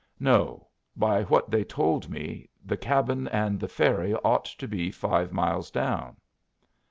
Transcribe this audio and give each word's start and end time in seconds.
"No. 0.19 0.69
By 0.95 1.21
what 1.25 1.51
they 1.51 1.63
told 1.63 2.09
me 2.09 2.49
the 2.65 2.75
cabin 2.75 3.27
and 3.27 3.59
the 3.59 3.67
ferry 3.67 4.15
ought 4.23 4.45
to 4.45 4.67
be 4.67 4.89
five 4.89 5.31
miles 5.31 5.69
down." 5.69 6.17